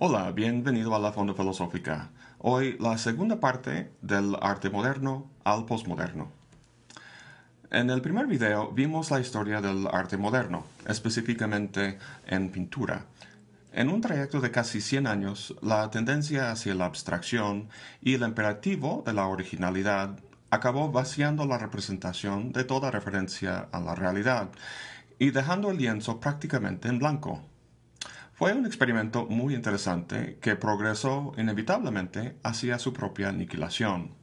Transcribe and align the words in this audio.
Hola, 0.00 0.30
bienvenido 0.30 0.94
a 0.94 1.00
la 1.00 1.10
Fonda 1.10 1.34
Filosófica. 1.34 2.10
Hoy 2.38 2.76
la 2.78 2.96
segunda 2.98 3.40
parte 3.40 3.90
del 4.00 4.36
arte 4.40 4.70
moderno 4.70 5.28
al 5.42 5.64
postmoderno. 5.64 6.30
En 7.72 7.90
el 7.90 8.00
primer 8.00 8.28
video 8.28 8.70
vimos 8.70 9.10
la 9.10 9.18
historia 9.18 9.60
del 9.60 9.88
arte 9.88 10.16
moderno, 10.16 10.64
específicamente 10.86 11.98
en 12.28 12.50
pintura. 12.50 13.06
En 13.72 13.88
un 13.88 14.00
trayecto 14.00 14.40
de 14.40 14.52
casi 14.52 14.80
100 14.80 15.08
años, 15.08 15.56
la 15.62 15.90
tendencia 15.90 16.52
hacia 16.52 16.76
la 16.76 16.84
abstracción 16.84 17.68
y 18.00 18.14
el 18.14 18.22
imperativo 18.22 19.02
de 19.04 19.14
la 19.14 19.26
originalidad 19.26 20.16
acabó 20.50 20.90
vaciando 20.90 21.46
la 21.46 21.58
representación 21.58 22.52
de 22.52 22.64
toda 22.64 22.90
referencia 22.90 23.68
a 23.72 23.80
la 23.80 23.94
realidad 23.94 24.50
y 25.18 25.30
dejando 25.30 25.70
el 25.70 25.78
lienzo 25.78 26.20
prácticamente 26.20 26.88
en 26.88 26.98
blanco. 26.98 27.42
Fue 28.34 28.52
un 28.52 28.66
experimento 28.66 29.26
muy 29.26 29.54
interesante 29.54 30.38
que 30.40 30.54
progresó 30.54 31.32
inevitablemente 31.36 32.38
hacia 32.44 32.78
su 32.78 32.92
propia 32.92 33.30
aniquilación. 33.30 34.14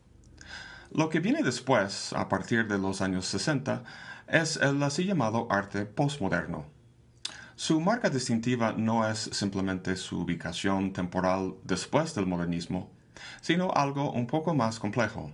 Lo 0.91 1.09
que 1.09 1.19
viene 1.19 1.43
después, 1.43 2.13
a 2.13 2.29
partir 2.29 2.67
de 2.67 2.77
los 2.77 3.01
años 3.01 3.25
60, 3.25 3.83
es 4.27 4.55
el 4.55 4.81
así 4.81 5.03
llamado 5.03 5.47
arte 5.51 5.85
postmoderno. 5.85 6.65
Su 7.57 7.81
marca 7.81 8.09
distintiva 8.09 8.73
no 8.77 9.07
es 9.07 9.29
simplemente 9.33 9.95
su 9.97 10.21
ubicación 10.21 10.93
temporal 10.93 11.55
después 11.63 12.15
del 12.15 12.25
modernismo, 12.25 12.89
sino 13.41 13.71
algo 13.71 14.11
un 14.11 14.27
poco 14.27 14.53
más 14.53 14.79
complejo. 14.79 15.31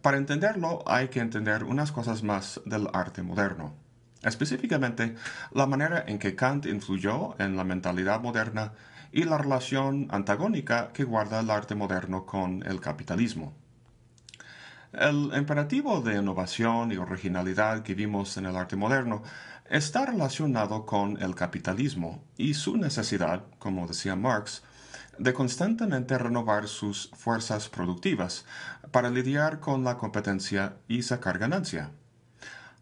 Para 0.00 0.16
entenderlo 0.16 0.82
hay 0.86 1.08
que 1.08 1.20
entender 1.20 1.64
unas 1.64 1.92
cosas 1.92 2.22
más 2.22 2.60
del 2.64 2.88
arte 2.92 3.22
moderno 3.22 3.74
específicamente 4.22 5.16
la 5.52 5.66
manera 5.66 6.04
en 6.06 6.18
que 6.18 6.34
Kant 6.34 6.66
influyó 6.66 7.34
en 7.40 7.56
la 7.56 7.64
mentalidad 7.64 8.20
moderna 8.20 8.72
y 9.10 9.24
la 9.24 9.38
relación 9.38 10.08
antagónica 10.10 10.92
que 10.92 11.04
guarda 11.04 11.40
el 11.40 11.50
arte 11.50 11.74
moderno 11.74 12.24
con 12.24 12.62
el 12.66 12.80
capitalismo. 12.80 13.52
El 14.92 15.30
imperativo 15.34 16.00
de 16.02 16.18
innovación 16.18 16.92
y 16.92 16.96
originalidad 16.96 17.82
que 17.82 17.94
vimos 17.94 18.36
en 18.36 18.46
el 18.46 18.56
arte 18.56 18.76
moderno 18.76 19.22
está 19.68 20.06
relacionado 20.06 20.84
con 20.84 21.20
el 21.22 21.34
capitalismo 21.34 22.22
y 22.36 22.54
su 22.54 22.76
necesidad, 22.76 23.44
como 23.58 23.86
decía 23.86 24.16
Marx, 24.16 24.62
de 25.18 25.32
constantemente 25.32 26.16
renovar 26.18 26.68
sus 26.68 27.10
fuerzas 27.14 27.68
productivas 27.68 28.44
para 28.90 29.10
lidiar 29.10 29.60
con 29.60 29.84
la 29.84 29.96
competencia 29.96 30.76
y 30.88 31.02
sacar 31.02 31.38
ganancia. 31.38 31.90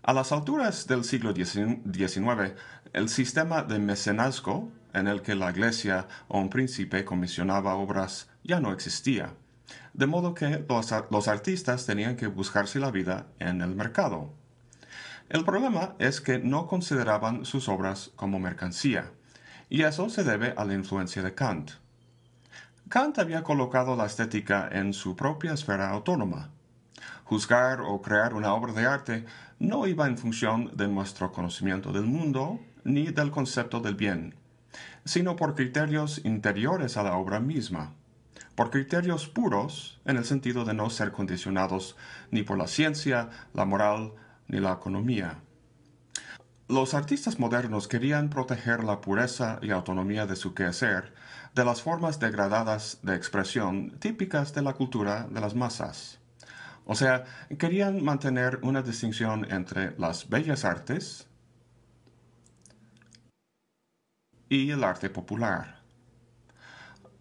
A 0.02 0.12
las 0.14 0.32
alturas 0.32 0.86
del 0.86 1.04
siglo 1.04 1.34
XIX, 1.34 2.54
el 2.92 3.08
sistema 3.08 3.62
de 3.62 3.78
mecenazgo, 3.78 4.70
en 4.94 5.06
el 5.06 5.22
que 5.22 5.34
la 5.34 5.50
iglesia 5.50 6.08
o 6.28 6.40
un 6.40 6.50
príncipe 6.50 7.04
comisionaba 7.04 7.74
obras, 7.74 8.28
ya 8.42 8.60
no 8.60 8.72
existía, 8.72 9.34
de 9.92 10.06
modo 10.06 10.34
que 10.34 10.64
los, 10.68 11.28
artistas 11.28 11.86
tenían 11.86 12.16
que 12.16 12.26
buscarse 12.26 12.78
la 12.78 12.90
vida 12.90 13.26
en 13.38 13.60
el 13.60 13.74
mercado. 13.74 14.32
El 15.28 15.44
problema 15.44 15.94
es 15.98 16.20
que 16.20 16.38
no 16.38 16.66
consideraban 16.66 17.44
sus 17.44 17.68
obras 17.68 18.10
como 18.16 18.40
mercancía, 18.40 19.12
y 19.68 19.82
eso 19.82 20.08
se 20.08 20.24
debe 20.24 20.54
a 20.56 20.64
la 20.64 20.74
influencia 20.74 21.22
de 21.22 21.34
Kant. 21.34 21.72
Kant 22.90 23.20
había 23.20 23.44
colocado 23.44 23.94
la 23.94 24.06
estética 24.06 24.68
en 24.72 24.92
su 24.92 25.14
propia 25.14 25.52
esfera 25.52 25.90
autónoma, 25.90 26.50
Juzgar 27.22 27.80
o 27.82 28.02
crear 28.02 28.34
una 28.34 28.52
obra 28.52 28.72
de 28.72 28.84
arte 28.84 29.24
no 29.60 29.86
iba 29.86 30.08
en 30.08 30.18
función 30.18 30.76
de 30.76 30.88
nuestro 30.88 31.30
conocimiento 31.30 31.92
del 31.92 32.02
mundo 32.02 32.58
ni 32.82 33.06
del 33.12 33.30
concepto 33.30 33.78
del 33.78 33.94
bien, 33.94 34.34
sino 35.04 35.36
por 35.36 35.54
criterios 35.54 36.20
interiores 36.24 36.96
a 36.96 37.04
la 37.04 37.14
obra 37.14 37.38
misma, 37.38 37.94
por 38.56 38.70
criterios 38.70 39.28
puros 39.28 40.00
en 40.04 40.16
el 40.16 40.24
sentido 40.24 40.64
de 40.64 40.74
no 40.74 40.90
ser 40.90 41.12
condicionados 41.12 41.96
ni 42.32 42.42
por 42.42 42.58
la 42.58 42.66
ciencia, 42.66 43.28
la 43.54 43.66
moral 43.66 44.14
ni 44.48 44.58
la 44.58 44.72
economía. 44.72 45.38
Los 46.66 46.94
artistas 46.94 47.38
modernos 47.38 47.86
querían 47.86 48.30
proteger 48.30 48.82
la 48.82 49.00
pureza 49.00 49.60
y 49.62 49.70
autonomía 49.70 50.26
de 50.26 50.34
su 50.34 50.54
quehacer 50.54 51.12
de 51.54 51.64
las 51.64 51.82
formas 51.82 52.20
degradadas 52.20 52.98
de 53.02 53.14
expresión 53.14 53.98
típicas 53.98 54.54
de 54.54 54.62
la 54.62 54.74
cultura 54.74 55.26
de 55.30 55.40
las 55.40 55.54
masas. 55.54 56.18
O 56.84 56.94
sea, 56.94 57.24
querían 57.58 58.02
mantener 58.02 58.58
una 58.62 58.82
distinción 58.82 59.46
entre 59.50 59.96
las 59.98 60.28
bellas 60.28 60.64
artes 60.64 61.26
y 64.48 64.70
el 64.70 64.82
arte 64.82 65.10
popular. 65.10 65.80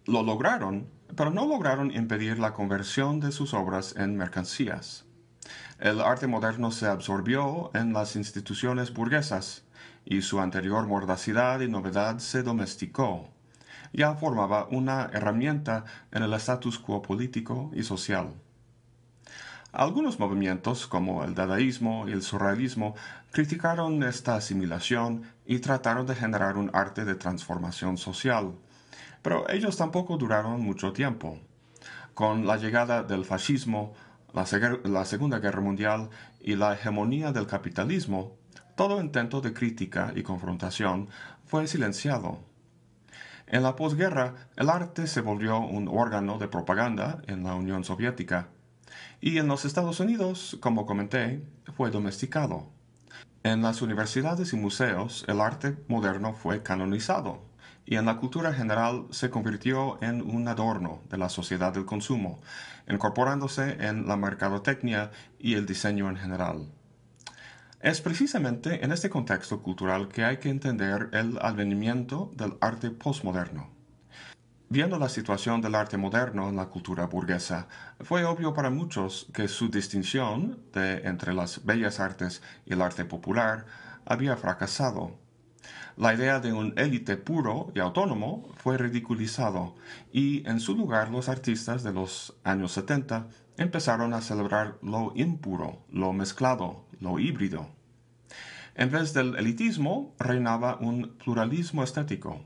Lo 0.06 0.22
lograron, 0.22 0.88
pero 1.16 1.30
no 1.30 1.46
lograron 1.46 1.92
impedir 1.92 2.38
la 2.38 2.52
conversión 2.52 3.20
de 3.20 3.32
sus 3.32 3.54
obras 3.54 3.94
en 3.96 4.16
mercancías. 4.16 5.04
El 5.78 6.00
arte 6.00 6.26
moderno 6.26 6.72
se 6.72 6.86
absorbió 6.86 7.70
en 7.74 7.92
las 7.92 8.16
instituciones 8.16 8.92
burguesas 8.92 9.64
y 10.04 10.22
su 10.22 10.40
anterior 10.40 10.86
mordacidad 10.86 11.60
y 11.60 11.68
novedad 11.68 12.18
se 12.18 12.42
domesticó. 12.42 13.30
Ya 13.92 14.14
formaba 14.14 14.66
una 14.70 15.10
herramienta 15.12 15.84
en 16.12 16.22
el 16.22 16.32
status 16.34 16.78
quo 16.78 17.02
político 17.02 17.70
y 17.74 17.82
social. 17.82 18.34
Algunos 19.72 20.18
movimientos, 20.18 20.88
como 20.88 21.22
el 21.22 21.36
dadaísmo 21.36 22.08
y 22.08 22.12
el 22.12 22.22
surrealismo, 22.22 22.96
criticaron 23.30 24.02
esta 24.02 24.34
asimilación 24.34 25.22
y 25.46 25.60
trataron 25.60 26.06
de 26.06 26.16
generar 26.16 26.56
un 26.56 26.70
arte 26.74 27.04
de 27.04 27.14
transformación 27.14 27.96
social. 27.96 28.54
Pero 29.22 29.48
ellos 29.48 29.76
tampoco 29.76 30.16
duraron 30.16 30.60
mucho 30.60 30.92
tiempo. 30.92 31.38
Con 32.14 32.48
la 32.48 32.56
llegada 32.56 33.04
del 33.04 33.24
fascismo, 33.24 33.94
la, 34.34 34.44
la 34.84 35.04
Segunda 35.04 35.38
Guerra 35.38 35.60
Mundial 35.60 36.10
y 36.40 36.56
la 36.56 36.74
hegemonía 36.74 37.30
del 37.30 37.46
capitalismo, 37.46 38.36
todo 38.74 39.00
intento 39.00 39.40
de 39.40 39.52
crítica 39.52 40.12
y 40.16 40.24
confrontación 40.24 41.08
fue 41.44 41.68
silenciado. 41.68 42.49
En 43.52 43.64
la 43.64 43.74
posguerra, 43.74 44.48
el 44.54 44.70
arte 44.70 45.08
se 45.08 45.22
volvió 45.22 45.58
un 45.58 45.88
órgano 45.88 46.38
de 46.38 46.46
propaganda 46.46 47.20
en 47.26 47.42
la 47.42 47.56
Unión 47.56 47.82
Soviética 47.82 48.46
y 49.20 49.38
en 49.38 49.48
los 49.48 49.64
Estados 49.64 49.98
Unidos, 49.98 50.56
como 50.60 50.86
comenté, 50.86 51.42
fue 51.76 51.90
domesticado. 51.90 52.70
En 53.42 53.60
las 53.60 53.82
universidades 53.82 54.52
y 54.52 54.56
museos 54.56 55.24
el 55.26 55.40
arte 55.40 55.76
moderno 55.88 56.32
fue 56.32 56.62
canonizado 56.62 57.42
y 57.84 57.96
en 57.96 58.04
la 58.04 58.18
cultura 58.18 58.52
general 58.52 59.06
se 59.10 59.30
convirtió 59.30 60.00
en 60.00 60.22
un 60.22 60.46
adorno 60.46 61.02
de 61.10 61.18
la 61.18 61.28
sociedad 61.28 61.72
del 61.72 61.86
consumo, 61.86 62.40
incorporándose 62.88 63.84
en 63.84 64.06
la 64.06 64.16
mercadotecnia 64.16 65.10
y 65.40 65.54
el 65.54 65.66
diseño 65.66 66.08
en 66.08 66.18
general. 66.18 66.68
Es 67.80 68.02
precisamente 68.02 68.84
en 68.84 68.92
este 68.92 69.08
contexto 69.08 69.62
cultural 69.62 70.08
que 70.08 70.22
hay 70.22 70.36
que 70.36 70.50
entender 70.50 71.08
el 71.12 71.38
advenimiento 71.40 72.30
del 72.36 72.58
arte 72.60 72.90
postmoderno. 72.90 73.70
Viendo 74.68 74.98
la 74.98 75.08
situación 75.08 75.62
del 75.62 75.74
arte 75.74 75.96
moderno 75.96 76.50
en 76.50 76.56
la 76.56 76.66
cultura 76.66 77.06
burguesa, 77.06 77.68
fue 78.00 78.26
obvio 78.26 78.52
para 78.52 78.68
muchos 78.68 79.28
que 79.32 79.48
su 79.48 79.70
distinción 79.70 80.58
de 80.74 81.08
entre 81.08 81.32
las 81.32 81.64
bellas 81.64 82.00
artes 82.00 82.42
y 82.66 82.74
el 82.74 82.82
arte 82.82 83.06
popular 83.06 83.64
había 84.04 84.36
fracasado. 84.36 85.18
La 85.96 86.12
idea 86.12 86.38
de 86.38 86.52
un 86.52 86.74
élite 86.76 87.16
puro 87.16 87.72
y 87.74 87.78
autónomo 87.78 88.50
fue 88.56 88.76
ridiculizado 88.76 89.74
y 90.12 90.46
en 90.46 90.60
su 90.60 90.76
lugar 90.76 91.10
los 91.10 91.30
artistas 91.30 91.82
de 91.82 91.94
los 91.94 92.36
años 92.44 92.72
70 92.72 93.26
empezaron 93.60 94.14
a 94.14 94.22
celebrar 94.22 94.78
lo 94.82 95.12
impuro, 95.14 95.84
lo 95.92 96.14
mezclado, 96.14 96.86
lo 96.98 97.18
híbrido. 97.18 97.68
En 98.74 98.90
vez 98.90 99.12
del 99.12 99.36
elitismo 99.36 100.14
reinaba 100.18 100.78
un 100.80 101.16
pluralismo 101.22 101.84
estético 101.84 102.40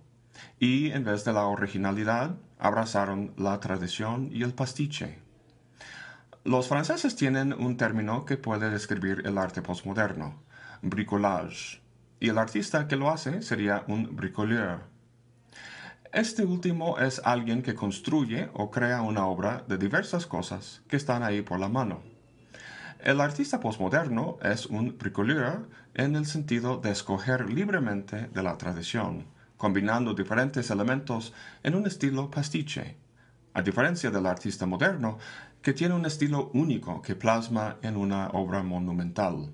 y 0.59 0.91
en 0.91 1.05
vez 1.05 1.25
de 1.25 1.33
la 1.33 1.47
originalidad 1.47 2.35
abrazaron 2.59 3.33
la 3.37 3.61
tradición 3.61 4.29
y 4.33 4.43
el 4.43 4.55
pastiche. 4.55 5.19
Los 6.43 6.67
franceses 6.67 7.15
tienen 7.15 7.53
un 7.53 7.77
término 7.77 8.25
que 8.25 8.37
puede 8.37 8.69
describir 8.69 9.23
el 9.25 9.39
arte 9.39 9.63
postmoderno, 9.63 10.43
bricolage, 10.83 11.81
y 12.19 12.29
el 12.29 12.39
artista 12.39 12.89
que 12.89 12.97
lo 12.97 13.11
hace 13.11 13.41
sería 13.41 13.85
un 13.87 14.17
bricoleur. 14.17 14.94
Este 16.15 16.45
último 16.45 16.97
es 17.01 17.21
alguien 17.25 17.61
que 17.61 17.75
construye 17.75 18.49
o 18.53 18.71
crea 18.71 19.03
una 19.03 19.27
obra 19.27 19.65
de 19.67 19.79
diversas 19.79 20.27
cosas 20.27 20.81
que 20.87 20.95
están 20.95 21.25
ahí 21.25 21.43
por 21.43 21.59
la 21.59 21.69
mano. 21.69 22.03
El 23.01 23.21
artista 23.21 23.59
postmoderno 23.59 24.39
es 24.41 24.67
un 24.67 24.97
bricoleur 24.97 25.69
en 25.93 26.15
el 26.15 26.27
sentido 26.27 26.77
de 26.77 26.93
escoger 26.93 27.51
libremente 27.51 28.29
de 28.29 28.43
la 28.45 28.57
tradición 28.57 29.27
combinando 29.57 30.15
diferentes 30.15 30.71
elementos 30.71 31.33
en 31.65 31.75
un 31.75 31.85
estilo 31.89 32.31
pastiche, 32.31 32.97
a 33.53 33.63
diferencia 33.63 34.13
del 34.13 34.27
artista 34.27 34.67
moderno, 34.67 35.19
que 35.63 35.73
tiene 35.73 35.95
un 35.95 36.07
estilo 36.07 36.51
único 36.55 37.03
que 37.03 37.17
plasma 37.17 37.79
en 37.83 37.97
una 37.97 38.29
obra 38.29 38.63
monumental. 38.63 39.53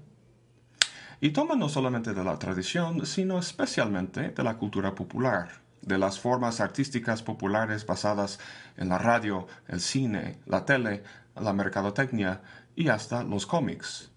Y 1.22 1.30
toma 1.30 1.54
no 1.54 1.70
solamente 1.70 2.12
de 2.12 2.24
la 2.24 2.38
tradición, 2.38 3.06
sino 3.06 3.38
especialmente 3.38 4.28
de 4.28 4.42
la 4.42 4.58
cultura 4.58 4.94
popular, 4.94 5.69
de 5.82 5.98
las 5.98 6.18
formas 6.20 6.60
artísticas 6.60 7.22
populares 7.22 7.86
basadas 7.86 8.38
en 8.76 8.88
la 8.88 8.98
radio, 8.98 9.46
el 9.68 9.80
cine, 9.80 10.38
la 10.46 10.64
tele, 10.64 11.02
la 11.36 11.52
mercadotecnia 11.52 12.42
y 12.76 12.88
hasta 12.88 13.22
los 13.22 13.46
cómics. 13.46 14.10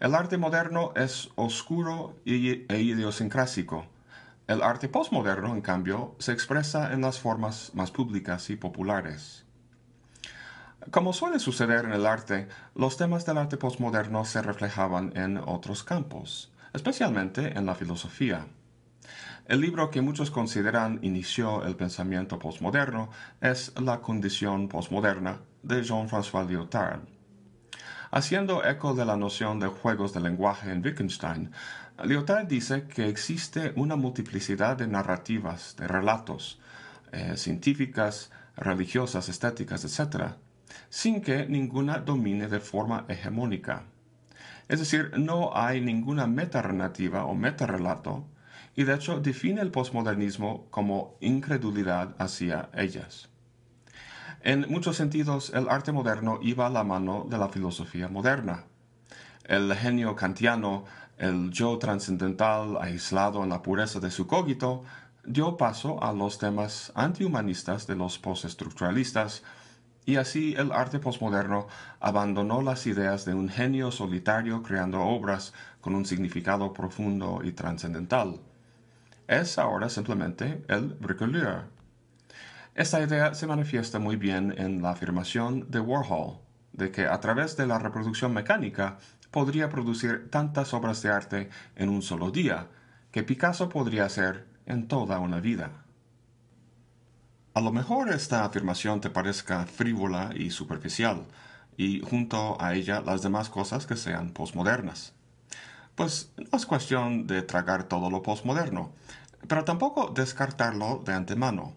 El 0.00 0.14
arte 0.14 0.38
moderno 0.38 0.92
es 0.96 1.28
oscuro 1.34 2.16
e 2.24 2.64
idiosincrásico. 2.70 3.86
El 4.46 4.62
arte 4.62 4.88
postmoderno, 4.88 5.54
en 5.54 5.60
cambio, 5.60 6.16
se 6.18 6.32
expresa 6.32 6.92
en 6.92 7.02
las 7.02 7.20
formas 7.20 7.72
más 7.74 7.90
públicas 7.90 8.48
y 8.50 8.56
populares. 8.56 9.44
Como 10.90 11.12
suele 11.12 11.38
suceder 11.38 11.84
en 11.84 11.92
el 11.92 12.06
arte, 12.06 12.48
los 12.74 12.96
temas 12.96 13.26
del 13.26 13.36
arte 13.36 13.58
postmoderno 13.58 14.24
se 14.24 14.40
reflejaban 14.40 15.14
en 15.14 15.36
otros 15.36 15.84
campos, 15.84 16.50
especialmente 16.72 17.58
en 17.58 17.66
la 17.66 17.74
filosofía. 17.74 18.46
El 19.50 19.62
libro 19.62 19.90
que 19.90 20.00
muchos 20.00 20.30
consideran 20.30 21.00
inició 21.02 21.64
el 21.64 21.74
pensamiento 21.74 22.38
postmoderno 22.38 23.10
es 23.40 23.72
La 23.80 24.00
condición 24.00 24.68
postmoderna 24.68 25.40
de 25.64 25.82
Jean-François 25.82 26.46
Lyotard. 26.46 27.00
Haciendo 28.12 28.64
eco 28.64 28.94
de 28.94 29.04
la 29.04 29.16
noción 29.16 29.58
de 29.58 29.66
juegos 29.66 30.14
de 30.14 30.20
lenguaje 30.20 30.70
en 30.70 30.84
Wittgenstein, 30.84 31.50
Lyotard 32.04 32.46
dice 32.46 32.86
que 32.86 33.08
existe 33.08 33.72
una 33.74 33.96
multiplicidad 33.96 34.76
de 34.76 34.86
narrativas, 34.86 35.74
de 35.74 35.88
relatos, 35.88 36.60
eh, 37.10 37.36
científicas, 37.36 38.30
religiosas, 38.54 39.28
estéticas, 39.28 39.84
etc., 39.84 40.34
sin 40.90 41.22
que 41.22 41.46
ninguna 41.46 41.98
domine 41.98 42.46
de 42.46 42.60
forma 42.60 43.04
hegemónica. 43.08 43.82
Es 44.68 44.78
decir, 44.78 45.10
no 45.18 45.50
hay 45.56 45.80
ninguna 45.80 46.28
metarrenativa 46.28 47.24
o 47.24 47.34
metarrelato, 47.34 48.28
y 48.76 48.84
de 48.84 48.94
hecho 48.94 49.20
define 49.20 49.60
el 49.60 49.70
posmodernismo 49.70 50.66
como 50.70 51.16
incredulidad 51.20 52.14
hacia 52.18 52.70
ellas. 52.74 53.28
En 54.42 54.66
muchos 54.70 54.96
sentidos, 54.96 55.52
el 55.54 55.68
arte 55.68 55.92
moderno 55.92 56.38
iba 56.40 56.66
a 56.66 56.70
la 56.70 56.82
mano 56.82 57.26
de 57.28 57.36
la 57.36 57.48
filosofía 57.48 58.08
moderna. 58.08 58.64
El 59.44 59.74
genio 59.74 60.16
kantiano, 60.16 60.84
el 61.18 61.50
yo 61.50 61.76
trascendental 61.76 62.78
aislado 62.80 63.42
en 63.42 63.50
la 63.50 63.60
pureza 63.60 64.00
de 64.00 64.10
su 64.10 64.26
cogito, 64.26 64.82
dio 65.24 65.58
paso 65.58 66.02
a 66.02 66.14
los 66.14 66.38
temas 66.38 66.90
antihumanistas 66.94 67.86
de 67.86 67.96
los 67.96 68.18
postestructuralistas, 68.18 69.42
y 70.06 70.16
así 70.16 70.54
el 70.56 70.72
arte 70.72 70.98
postmoderno 70.98 71.66
abandonó 72.00 72.62
las 72.62 72.86
ideas 72.86 73.26
de 73.26 73.34
un 73.34 73.50
genio 73.50 73.90
solitario 73.90 74.62
creando 74.62 75.02
obras 75.02 75.52
con 75.82 75.94
un 75.94 76.06
significado 76.06 76.72
profundo 76.72 77.40
y 77.44 77.52
trascendental. 77.52 78.40
Es 79.30 79.58
ahora 79.58 79.88
simplemente 79.88 80.64
el 80.66 80.88
bricoleur. 80.94 81.68
Esta 82.74 83.00
idea 83.00 83.32
se 83.32 83.46
manifiesta 83.46 84.00
muy 84.00 84.16
bien 84.16 84.52
en 84.58 84.82
la 84.82 84.90
afirmación 84.90 85.70
de 85.70 85.78
Warhol, 85.78 86.40
de 86.72 86.90
que 86.90 87.06
a 87.06 87.20
través 87.20 87.56
de 87.56 87.68
la 87.68 87.78
reproducción 87.78 88.34
mecánica 88.34 88.98
podría 89.30 89.68
producir 89.68 90.28
tantas 90.30 90.74
obras 90.74 91.00
de 91.02 91.10
arte 91.10 91.48
en 91.76 91.90
un 91.90 92.02
solo 92.02 92.32
día 92.32 92.70
que 93.12 93.22
Picasso 93.22 93.68
podría 93.68 94.06
hacer 94.06 94.48
en 94.66 94.88
toda 94.88 95.20
una 95.20 95.38
vida. 95.38 95.84
A 97.54 97.60
lo 97.60 97.70
mejor 97.70 98.08
esta 98.08 98.44
afirmación 98.44 99.00
te 99.00 99.10
parezca 99.10 99.64
frívola 99.64 100.30
y 100.34 100.50
superficial, 100.50 101.28
y 101.76 102.00
junto 102.00 102.60
a 102.60 102.74
ella 102.74 103.00
las 103.00 103.22
demás 103.22 103.48
cosas 103.48 103.86
que 103.86 103.94
sean 103.94 104.32
posmodernas. 104.32 105.14
Pues 106.00 106.32
no 106.38 106.56
es 106.56 106.64
cuestión 106.64 107.26
de 107.26 107.42
tragar 107.42 107.84
todo 107.84 108.08
lo 108.08 108.22
posmoderno, 108.22 108.94
pero 109.46 109.64
tampoco 109.64 110.08
descartarlo 110.08 111.02
de 111.04 111.12
antemano. 111.12 111.74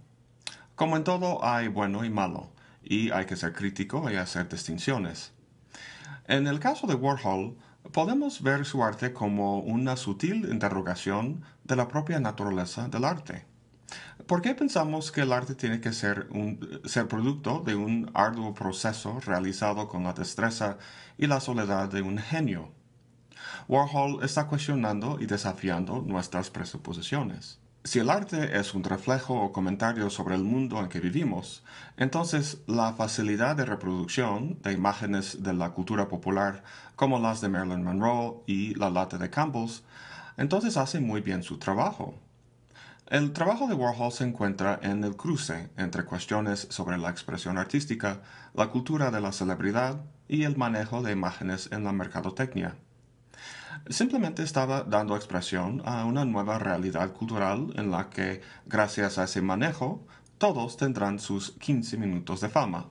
Como 0.75 0.95
en 0.95 1.03
todo 1.03 1.43
hay 1.43 1.67
bueno 1.67 2.05
y 2.05 2.09
malo, 2.09 2.49
y 2.81 3.11
hay 3.11 3.25
que 3.25 3.35
ser 3.35 3.51
crítico 3.51 4.09
y 4.09 4.15
hacer 4.15 4.47
distinciones. 4.47 5.33
En 6.25 6.47
el 6.47 6.61
caso 6.61 6.87
de 6.87 6.95
Warhol, 6.95 7.57
podemos 7.91 8.41
ver 8.41 8.63
su 8.63 8.81
arte 8.81 9.11
como 9.11 9.59
una 9.59 9.97
sutil 9.97 10.47
interrogación 10.49 11.43
de 11.65 11.75
la 11.75 11.89
propia 11.89 12.21
naturaleza 12.21 12.87
del 12.87 13.03
arte. 13.03 13.45
¿Por 14.25 14.41
qué 14.41 14.55
pensamos 14.55 15.11
que 15.11 15.19
el 15.19 15.33
arte 15.33 15.53
tiene 15.53 15.81
que 15.81 15.91
ser, 15.91 16.29
un, 16.29 16.79
ser 16.85 17.09
producto 17.09 17.59
de 17.59 17.75
un 17.75 18.09
arduo 18.13 18.53
proceso 18.53 19.19
realizado 19.19 19.89
con 19.89 20.05
la 20.05 20.13
destreza 20.13 20.77
y 21.17 21.27
la 21.27 21.41
soledad 21.41 21.89
de 21.89 22.01
un 22.01 22.19
genio? 22.19 22.71
Warhol 23.67 24.23
está 24.23 24.47
cuestionando 24.47 25.17
y 25.19 25.25
desafiando 25.25 26.01
nuestras 26.01 26.49
presuposiciones. 26.49 27.59
Si 27.85 27.99
el 27.99 28.09
arte 28.09 28.57
es 28.57 28.73
un 28.73 28.83
reflejo 28.83 29.33
o 29.33 29.51
comentario 29.51 30.09
sobre 30.09 30.35
el 30.35 30.43
mundo 30.43 30.79
en 30.79 30.87
que 30.87 31.01
vivimos, 31.01 31.63
entonces 31.97 32.61
la 32.65 32.93
facilidad 32.93 33.57
de 33.57 33.65
reproducción 33.65 34.61
de 34.61 34.71
imágenes 34.71 35.43
de 35.43 35.53
la 35.53 35.71
cultura 35.71 36.07
popular 36.07 36.63
como 36.95 37.19
las 37.19 37.41
de 37.41 37.49
Marilyn 37.49 37.83
Monroe 37.83 38.41
y 38.47 38.73
la 38.75 38.89
lata 38.89 39.17
de 39.17 39.29
Campbell's, 39.29 39.83
entonces 40.37 40.77
hace 40.77 41.01
muy 41.01 41.19
bien 41.19 41.43
su 41.43 41.57
trabajo. 41.57 42.15
El 43.07 43.33
trabajo 43.33 43.67
de 43.67 43.75
Warhol 43.75 44.13
se 44.13 44.23
encuentra 44.23 44.79
en 44.81 45.03
el 45.03 45.17
cruce 45.17 45.69
entre 45.75 46.05
cuestiones 46.05 46.67
sobre 46.69 46.97
la 46.97 47.09
expresión 47.09 47.57
artística, 47.57 48.21
la 48.53 48.67
cultura 48.67 49.11
de 49.11 49.19
la 49.19 49.33
celebridad 49.33 50.01
y 50.29 50.43
el 50.43 50.55
manejo 50.55 51.01
de 51.01 51.11
imágenes 51.11 51.69
en 51.71 51.83
la 51.83 51.91
mercadotecnia. 51.91 52.75
Simplemente 53.89 54.43
estaba 54.43 54.83
dando 54.83 55.15
expresión 55.15 55.81
a 55.85 56.05
una 56.05 56.25
nueva 56.25 56.59
realidad 56.59 57.11
cultural 57.13 57.73
en 57.75 57.91
la 57.91 58.09
que, 58.09 58.41
gracias 58.65 59.17
a 59.17 59.25
ese 59.25 59.41
manejo, 59.41 60.05
todos 60.37 60.77
tendrán 60.77 61.19
sus 61.19 61.51
15 61.51 61.97
minutos 61.97 62.41
de 62.41 62.49
fama. 62.49 62.87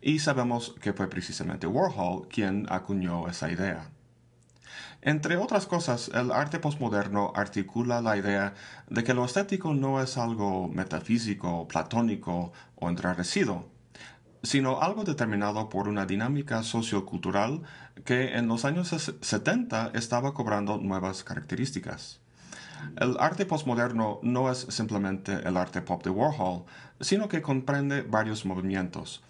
Y 0.00 0.18
sabemos 0.20 0.74
que 0.80 0.92
fue 0.92 1.08
precisamente 1.08 1.66
Warhol 1.66 2.28
quien 2.28 2.66
acuñó 2.70 3.28
esa 3.28 3.50
idea. 3.50 3.90
Entre 5.02 5.36
otras 5.36 5.66
cosas, 5.66 6.10
el 6.14 6.32
arte 6.32 6.58
postmoderno 6.58 7.32
articula 7.34 8.00
la 8.00 8.16
idea 8.16 8.54
de 8.88 9.04
que 9.04 9.14
lo 9.14 9.24
estético 9.24 9.72
no 9.74 10.02
es 10.02 10.16
algo 10.18 10.68
metafísico, 10.68 11.68
platónico 11.68 12.52
o 12.74 12.88
enrarecido, 12.88 13.68
sino 14.46 14.80
algo 14.80 15.02
determinado 15.02 15.68
por 15.68 15.88
una 15.88 16.06
dinámica 16.06 16.62
sociocultural 16.62 17.62
que 18.04 18.36
en 18.36 18.46
los 18.46 18.64
años 18.64 18.88
70 19.20 19.90
estaba 19.94 20.34
cobrando 20.34 20.78
nuevas 20.78 21.24
características. 21.24 22.20
El 22.96 23.16
arte 23.18 23.44
postmoderno 23.44 24.20
no 24.22 24.48
es 24.50 24.58
simplemente 24.68 25.32
el 25.32 25.56
arte 25.56 25.82
pop 25.82 26.04
de 26.04 26.10
Warhol, 26.10 26.64
sino 27.00 27.28
que 27.28 27.42
comprende 27.42 28.02
varios 28.02 28.46
movimientos. 28.46 29.24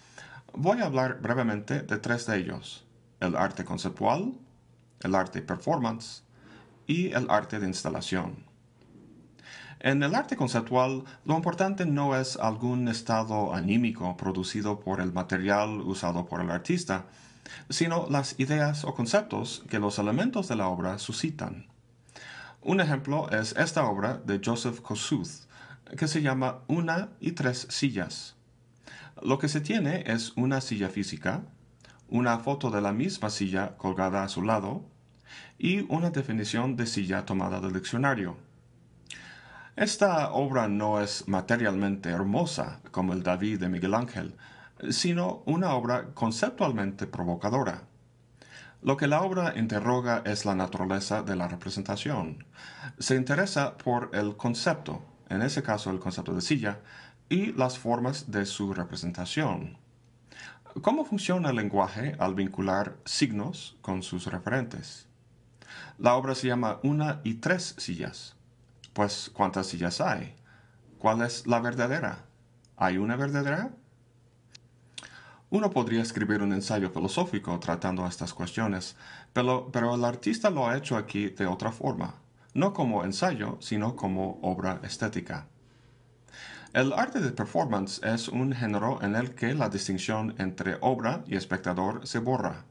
Voy 0.52 0.81
a 0.81 0.87
hablar 0.87 1.21
brevemente 1.23 1.81
de 1.81 1.97
tres 1.97 2.26
de 2.26 2.37
ellos, 2.37 2.85
el 3.21 3.37
arte 3.37 3.64
conceptual, 3.64 4.35
el 5.00 5.14
arte 5.14 5.40
performance 5.40 6.25
y 6.87 7.12
el 7.12 7.31
arte 7.31 7.59
de 7.59 7.69
instalación. 7.69 8.45
En 9.80 10.02
el 10.02 10.14
arte 10.14 10.37
conceptual, 10.37 11.04
lo 11.25 11.37
importante 11.37 11.85
no 11.85 12.16
es 12.16 12.37
algún 12.37 12.88
estado 12.88 13.54
anímico 13.54 14.16
producido 14.16 14.80
por 14.80 15.00
el 15.00 15.12
material 15.12 15.80
usado 15.83 16.26
por 16.26 16.40
el 16.40 16.50
artista, 16.50 17.04
sino 17.68 18.06
las 18.09 18.38
ideas 18.40 18.85
o 18.85 18.95
conceptos 18.95 19.64
que 19.68 19.78
los 19.78 19.99
elementos 19.99 20.49
de 20.49 20.56
la 20.56 20.68
obra 20.68 20.99
suscitan. 20.99 21.66
Un 22.62 22.80
ejemplo 22.80 23.30
es 23.30 23.54
esta 23.56 23.85
obra 23.85 24.16
de 24.25 24.40
Joseph 24.45 24.80
Kossuth, 24.80 25.47
que 25.97 26.09
se 26.09 26.23
llama 26.23 26.61
Una 26.66 27.11
y 27.21 27.33
tres 27.33 27.66
sillas. 27.71 28.35
Lo 29.23 29.38
que 29.38 29.49
se 29.49 29.61
tiene 29.61 30.04
es 30.06 30.33
una 30.37 30.61
silla 30.61 30.88
física, 30.88 31.42
una 32.09 32.38
foto 32.38 32.71
de 32.71 32.80
la 32.80 32.92
misma 32.92 33.30
silla 33.30 33.76
colgada 33.76 34.25
a 34.25 34.28
su 34.28 34.42
lado 34.42 34.85
y 35.59 35.80
una 35.92 36.11
definición 36.11 36.76
de 36.76 36.87
silla 36.87 37.25
tomada 37.25 37.61
del 37.61 37.73
diccionario. 37.73 38.46
Esta 39.76 40.33
obra 40.33 40.68
no 40.68 41.02
es 41.02 41.28
materialmente 41.28 42.09
hermosa 42.09 42.80
como 42.92 43.12
el 43.12 43.23
David 43.23 43.61
de 43.61 43.68
Miguel 43.68 43.92
Ángel, 43.92 44.35
sino 44.88 45.42
una 45.45 45.75
obra 45.75 46.14
conceptualmente 46.14 47.06
provocadora. 47.06 47.83
Lo 48.80 48.97
que 48.97 49.06
la 49.06 49.21
obra 49.21 49.52
interroga 49.54 50.23
es 50.25 50.47
la 50.47 50.54
naturaleza 50.54 51.23
de 51.23 51.37
la 51.37 51.47
representación. 51.47 52.47
Se 52.99 53.16
interesa 53.16 53.76
por 53.76 54.09
el 54.14 54.38
concepto, 54.38 55.02
en 55.28 55.42
ese 55.42 55.62
caso 55.62 55.90
el 55.90 55.99
concepto 55.99 56.33
de 56.33 56.40
silla, 56.40 56.80
y 57.28 57.52
las 57.52 57.78
formas 57.78 58.30
de 58.30 58.47
su 58.47 58.73
representación. 58.73 59.76
¿Cómo 60.80 61.04
funciona 61.04 61.50
el 61.50 61.56
lenguaje 61.56 62.16
al 62.18 62.35
vincular 62.35 62.97
signos 63.04 63.76
con 63.83 64.02
sus 64.02 64.25
referentes? 64.26 65.06
La 65.99 66.14
obra 66.14 66.35
se 66.35 66.47
llama 66.47 66.80
Una 66.83 67.21
y 67.25 67.35
tres 67.35 67.75
sillas. 67.76 68.36
Pues, 68.97 69.31
¿cuántas 69.31 69.67
sillas 69.67 70.00
hay? 70.00 70.35
¿Cuál 70.99 71.21
es 71.21 71.47
la 71.47 71.61
verdadera? 71.61 72.25
¿Hay 72.79 72.97
una 72.97 73.15
verdadera? 73.15 73.73
Uno 75.50 75.69
podría 75.69 76.00
escribir 76.00 76.41
un 76.41 76.55
ensayo 76.55 76.88
filosófico 76.88 77.61
tratando 77.61 78.07
estas 78.07 78.33
cuestiones, 78.33 78.97
pero, 79.35 79.95
el 79.95 80.03
artista 80.03 80.49
lo 80.49 80.67
ha 80.67 80.79
hecho 80.79 80.97
aquí 80.97 81.29
de 81.29 81.45
otra 81.45 81.73
forma, 81.73 82.15
no 82.55 82.73
como 82.73 83.05
ensayo, 83.05 83.59
sino 83.61 83.97
como 83.97 84.38
obra 84.41 84.81
estética. 84.83 85.47
El 86.73 86.95
arte 86.95 87.21
de 87.21 87.33
performance 87.33 88.00
es 88.03 88.29
un 88.29 88.55
género 88.55 89.03
en 89.03 89.15
el 89.15 89.35
que 89.35 89.53
la 89.53 89.69
distinción 89.69 90.35
entre 90.38 90.79
obra 90.81 91.23
y 91.26 91.37
espectador 91.37 92.07
se 92.07 92.19
borra. 92.19 92.65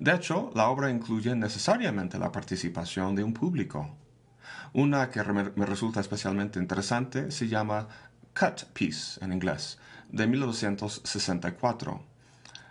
De 0.00 0.12
hecho, 0.12 0.50
la 0.56 0.68
obra 0.68 0.90
incluye 0.90 1.36
necesariamente 1.36 2.18
la 2.18 2.32
participación 2.32 3.14
de 3.14 3.22
un 3.22 3.32
público. 3.32 3.94
Una 4.78 5.10
que 5.10 5.24
me 5.24 5.66
resulta 5.66 5.98
especialmente 5.98 6.60
interesante 6.60 7.32
se 7.32 7.48
llama 7.48 7.88
Cut 8.32 8.62
Piece 8.72 9.18
en 9.24 9.32
inglés, 9.32 9.76
de 10.08 10.28
1964. 10.28 12.00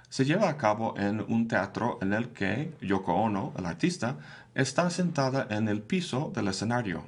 Se 0.08 0.24
lleva 0.24 0.48
a 0.48 0.56
cabo 0.56 0.98
en 0.98 1.20
un 1.20 1.50
teatro 1.50 2.00
en 2.02 2.14
el 2.14 2.30
que 2.30 2.74
Yoko 2.80 3.14
Ono, 3.14 3.52
el 3.58 3.66
artista, 3.66 4.16
está 4.56 4.90
sentada 4.90 5.48
en 5.50 5.68
el 5.68 5.82
piso 5.82 6.32
del 6.34 6.48
escenario. 6.48 7.04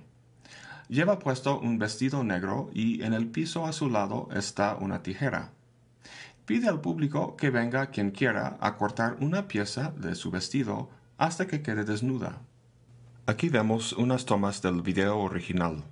Lleva 0.89 1.17
puesto 1.17 1.61
un 1.61 1.79
vestido 1.79 2.25
negro 2.25 2.69
y 2.73 3.01
en 3.01 3.13
el 3.13 3.27
piso 3.27 3.65
a 3.65 3.71
su 3.71 3.89
lado 3.89 4.27
está 4.33 4.75
una 4.75 5.01
tijera. 5.01 5.51
Pide 6.45 6.67
al 6.67 6.81
público 6.81 7.37
que 7.37 7.51
venga 7.51 7.87
quien 7.87 8.11
quiera 8.11 8.57
a 8.59 8.75
cortar 8.75 9.15
una 9.21 9.47
pieza 9.47 9.93
de 9.95 10.13
su 10.15 10.29
vestido 10.29 10.89
hasta 11.17 11.47
que 11.47 11.61
quede 11.61 11.85
desnuda. 11.85 12.41
Aquí 13.29 13.47
vemos 13.47 13.93
unas 13.93 14.25
tomas 14.25 14.59
del 14.63 14.81
video 14.81 15.19
original. 15.19 15.83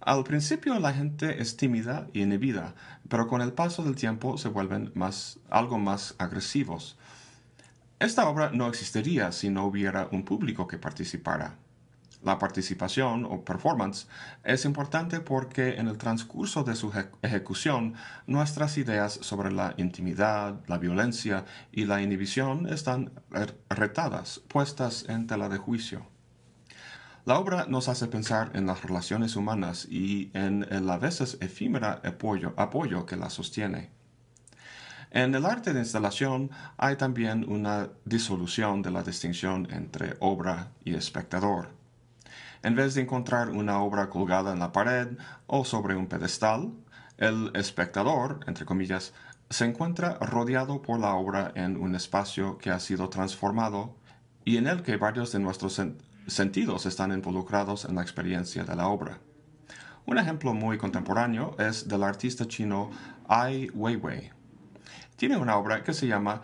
Al 0.00 0.24
principio 0.24 0.78
la 0.78 0.94
gente 0.94 1.42
es 1.42 1.58
tímida 1.58 2.08
y 2.14 2.22
inhibida, 2.22 2.74
pero 3.10 3.28
con 3.28 3.42
el 3.42 3.52
paso 3.52 3.84
del 3.84 3.96
tiempo 3.96 4.38
se 4.38 4.48
vuelven 4.48 4.94
algo 5.50 5.78
más 5.78 6.14
agresivos. 6.16 6.96
Esta 7.98 8.26
obra 8.26 8.50
no 8.50 8.66
existiría 8.66 9.30
si 9.30 9.50
no 9.50 9.66
hubiera 9.66 10.08
un 10.10 10.24
público 10.24 10.66
que 10.66 10.78
participara. 10.78 11.58
La 12.22 12.38
participación 12.38 13.26
o 13.26 13.44
performance 13.44 14.06
es 14.42 14.64
importante 14.64 15.20
porque 15.20 15.76
en 15.76 15.86
el 15.86 15.98
transcurso 15.98 16.64
de 16.64 16.76
su 16.76 16.90
ejecución 17.20 17.92
nuestras 18.26 18.78
ideas 18.78 19.18
sobre 19.20 19.52
la 19.52 19.74
intimidad, 19.76 20.60
la 20.66 20.78
violencia 20.78 21.44
y 21.72 21.84
la 21.84 22.00
inhibición 22.00 22.66
están 22.66 23.12
retadas, 23.68 24.40
puestas 24.48 25.04
en 25.10 25.26
tela 25.26 25.50
de 25.50 25.58
juicio. 25.58 26.06
La 27.26 27.38
obra 27.38 27.66
nos 27.68 27.88
hace 27.88 28.06
pensar 28.06 28.50
en 28.54 28.66
las 28.66 28.82
relaciones 28.82 29.36
humanas 29.36 29.86
y 29.90 30.30
en 30.32 30.66
el 30.70 30.88
a 30.88 30.96
veces 30.96 31.36
efímera 31.42 32.00
apoyo, 32.02 33.04
que 33.04 33.16
la 33.16 33.28
sostiene. 33.28 33.90
En 35.10 35.34
el 35.34 35.44
arte 35.44 35.74
de 35.74 35.80
instalación 35.80 36.50
hay 36.78 36.96
también 36.96 37.44
una 37.50 37.90
disolución 38.06 38.80
de 38.80 38.90
la 38.90 39.02
distinción 39.02 39.68
entre 39.70 40.16
obra 40.20 40.70
y 40.82 40.94
espectador. 40.94 41.68
En 42.62 42.74
vez 42.74 42.94
de 42.94 43.02
encontrar 43.02 43.50
una 43.50 43.80
obra 43.80 44.08
colgada 44.08 44.52
en 44.52 44.58
la 44.58 44.72
pared 44.72 45.08
o 45.46 45.64
sobre 45.64 45.96
un 45.96 46.06
pedestal, 46.06 46.72
el 47.18 47.50
espectador, 47.54 48.40
entre 48.46 48.64
comillas, 48.64 49.12
se 49.50 49.66
encuentra 49.66 50.14
rodeado 50.20 50.80
por 50.80 50.98
la 50.98 51.14
obra 51.14 51.52
en 51.54 51.76
un 51.76 51.94
espacio 51.94 52.56
que 52.56 52.70
ha 52.70 52.80
sido 52.80 53.10
transformado 53.10 53.94
y 54.44 54.56
en 54.56 54.68
el 54.68 54.82
que 54.82 54.96
varios 54.96 55.32
de 55.32 55.40
nuestros 55.40 55.78
sentidos 56.30 56.86
están 56.86 57.12
involucrados 57.12 57.84
en 57.84 57.96
la 57.96 58.02
experiencia 58.02 58.64
de 58.64 58.76
la 58.76 58.88
obra. 58.88 59.18
Un 60.06 60.18
ejemplo 60.18 60.54
muy 60.54 60.78
contemporáneo 60.78 61.54
es 61.58 61.86
del 61.86 62.02
artista 62.02 62.46
chino 62.48 62.90
Ai 63.28 63.70
Weiwei. 63.74 64.32
Tiene 65.16 65.36
una 65.36 65.56
obra 65.56 65.84
que 65.84 65.92
se 65.92 66.06
llama 66.06 66.42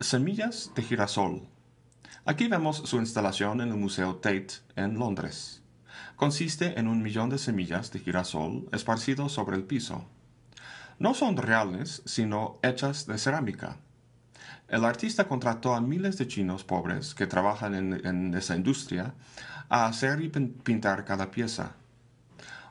Semillas 0.00 0.70
de 0.74 0.82
girasol. 0.82 1.48
Aquí 2.24 2.46
vemos 2.46 2.76
su 2.76 2.98
instalación 2.98 3.60
en 3.60 3.68
el 3.68 3.76
Museo 3.76 4.16
Tate 4.16 4.48
en 4.76 4.98
Londres. 4.98 5.62
Consiste 6.16 6.78
en 6.78 6.88
un 6.88 7.02
millón 7.02 7.30
de 7.30 7.38
semillas 7.38 7.90
de 7.90 8.00
girasol 8.00 8.68
esparcidos 8.72 9.32
sobre 9.32 9.56
el 9.56 9.64
piso. 9.64 10.04
No 10.98 11.14
son 11.14 11.36
reales, 11.36 12.02
sino 12.04 12.58
hechas 12.62 13.06
de 13.06 13.18
cerámica. 13.18 13.78
El 14.68 14.84
artista 14.84 15.26
contrató 15.26 15.74
a 15.74 15.80
miles 15.80 16.18
de 16.18 16.28
chinos 16.28 16.62
pobres 16.62 17.14
que 17.14 17.26
trabajan 17.26 17.74
en, 17.74 18.34
esa 18.34 18.54
industria 18.54 19.14
a 19.70 19.86
hacer 19.86 20.20
y 20.20 20.28
pintar 20.28 21.06
cada 21.06 21.30
pieza. 21.30 21.72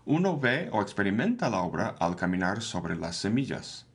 Uno 0.06 0.39
ve 0.39 0.70
o 0.72 0.84
experimenta 0.84 1.50
la 1.50 1.62
obra 1.62 1.96
al 2.00 2.16
caminar 2.16 2.62
sobre 2.62 2.96
las 2.96 3.16
semillas. 3.16 3.88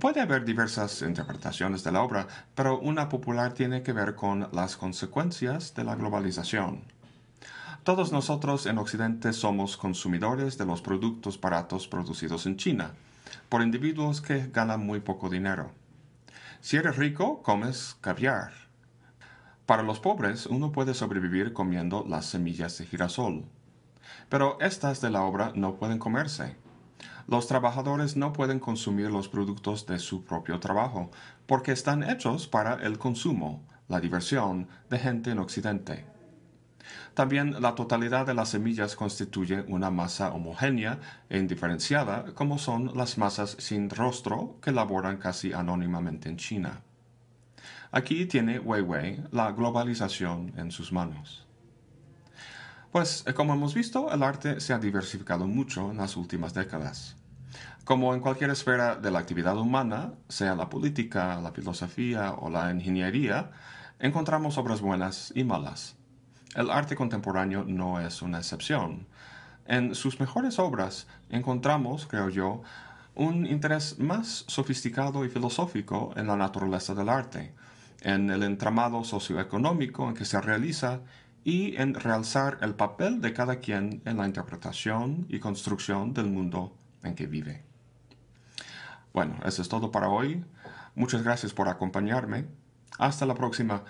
Puede 0.00 0.20
haber 0.20 0.44
diversas 0.44 1.00
interpretaciones 1.02 1.84
de 1.84 1.92
la 1.92 2.02
obra, 2.02 2.26
pero 2.56 2.80
una 2.80 3.08
popular 3.08 3.54
tiene 3.54 3.82
que 3.82 3.92
ver 3.92 4.16
con 4.16 4.48
las 4.52 4.76
consecuencias 4.76 5.74
de 5.74 5.84
la 5.84 5.94
globalización. 5.94 6.82
Todos 7.84 8.10
nosotros 8.10 8.66
en 8.66 8.76
Occidente 8.76 9.32
somos 9.32 9.76
consumidores 9.76 10.58
de 10.58 10.66
los 10.66 10.82
productos 10.82 11.40
baratos 11.40 11.86
producidos 11.86 12.44
en 12.46 12.56
China, 12.56 12.90
por 13.48 13.62
individuos 13.62 14.20
que 14.20 14.48
ganan 14.48 14.84
muy 14.84 14.98
poco 14.98 15.30
dinero. 15.30 15.70
Si 16.60 16.76
eres 16.76 16.96
rico, 16.96 17.42
comes 17.42 17.96
caviar. 18.00 18.52
Para 19.64 19.82
los 19.82 20.00
pobres, 20.00 20.46
uno 20.46 20.72
puede 20.72 20.92
sobrevivir 20.92 21.52
comiendo 21.52 22.04
las 22.08 22.26
semillas 22.26 22.76
de 22.78 22.86
girasol. 22.86 23.44
Pero 24.28 24.58
estas 24.60 25.00
de 25.00 25.10
la 25.10 25.22
obra 25.22 25.52
no 25.54 25.76
pueden 25.76 25.98
comerse. 25.98 26.56
Los 27.28 27.46
trabajadores 27.46 28.16
no 28.16 28.32
pueden 28.32 28.58
consumir 28.58 29.10
los 29.10 29.28
productos 29.28 29.86
de 29.86 29.98
su 29.98 30.24
propio 30.24 30.58
trabajo, 30.58 31.10
porque 31.46 31.72
están 31.72 32.02
hechos 32.02 32.48
para 32.48 32.74
el 32.82 32.98
consumo, 32.98 33.62
la 33.86 34.00
diversión 34.00 34.68
de 34.90 34.98
gente 34.98 35.30
en 35.30 35.38
Occidente. 35.38 36.17
También 37.14 37.60
la 37.60 37.74
totalidad 37.74 38.26
de 38.26 38.34
las 38.34 38.50
semillas 38.50 38.96
constituye 38.96 39.64
una 39.68 39.90
masa 39.90 40.32
homogénea 40.32 40.98
e 41.28 41.38
indiferenciada, 41.38 42.34
como 42.34 42.58
son 42.58 42.96
las 42.96 43.18
masas 43.18 43.56
sin 43.58 43.90
rostro 43.90 44.58
que 44.62 44.72
laboran 44.72 45.16
casi 45.18 45.52
anónimamente 45.52 46.28
en 46.28 46.36
China. 46.36 46.82
Aquí 47.90 48.26
tiene 48.26 48.58
Weiwei 48.58 49.22
la 49.32 49.52
globalización 49.52 50.52
en 50.56 50.70
sus 50.70 50.92
manos. 50.92 51.46
Pues, 52.92 53.24
eh, 53.26 53.34
como 53.34 53.52
hemos 53.52 53.74
visto, 53.74 54.12
el 54.12 54.22
arte 54.22 54.60
se 54.60 54.72
ha 54.72 54.78
diversificado 54.78 55.46
mucho 55.46 55.90
en 55.90 55.98
las 55.98 56.16
últimas 56.16 56.54
décadas. 56.54 57.16
Como 57.84 58.14
en 58.14 58.20
cualquier 58.20 58.50
esfera 58.50 58.96
de 58.96 59.10
la 59.10 59.18
actividad 59.18 59.58
humana, 59.58 60.14
sea 60.28 60.54
la 60.54 60.68
política, 60.68 61.40
la 61.40 61.52
filosofía 61.52 62.32
o 62.32 62.50
la 62.50 62.70
ingeniería, 62.70 63.50
encontramos 63.98 64.56
obras 64.58 64.80
buenas 64.80 65.32
y 65.34 65.44
malas. 65.44 65.97
El 66.58 66.70
arte 66.70 66.96
contemporáneo 66.96 67.62
no 67.64 68.00
es 68.00 68.20
una 68.20 68.38
excepción. 68.38 69.06
En 69.64 69.94
sus 69.94 70.18
mejores 70.18 70.58
obras 70.58 71.06
encontramos, 71.30 72.08
creo 72.08 72.30
yo, 72.30 72.62
un 73.14 73.46
interés 73.46 74.00
más 74.00 74.44
sofisticado 74.48 75.24
y 75.24 75.28
filosófico 75.28 76.12
en 76.16 76.26
la 76.26 76.34
naturaleza 76.34 76.96
del 76.96 77.10
arte, 77.10 77.54
en 78.00 78.28
el 78.30 78.42
entramado 78.42 79.04
socioeconómico 79.04 80.08
en 80.08 80.14
que 80.14 80.24
se 80.24 80.40
realiza 80.40 80.98
y 81.44 81.76
en 81.76 81.94
realzar 81.94 82.58
el 82.60 82.74
papel 82.74 83.20
de 83.20 83.32
cada 83.32 83.60
quien 83.60 84.02
en 84.04 84.16
la 84.16 84.26
interpretación 84.26 85.26
y 85.28 85.38
construcción 85.38 86.12
del 86.12 86.26
mundo 86.26 86.74
en 87.04 87.14
que 87.14 87.28
vive. 87.28 87.62
Bueno, 89.12 89.36
eso 89.44 89.62
es 89.62 89.68
todo 89.68 89.92
para 89.92 90.08
hoy. 90.08 90.44
Muchas 90.96 91.22
gracias 91.22 91.52
por 91.52 91.68
acompañarme. 91.68 92.46
Hasta 92.98 93.26
la 93.26 93.34
próxima 93.34 93.84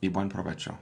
y 0.00 0.08
buen 0.08 0.28
provecho. 0.28 0.76